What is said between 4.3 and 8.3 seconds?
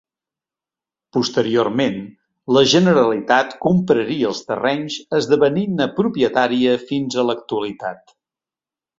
els terrenys esdevenint-ne propietària fins a l'actualitat.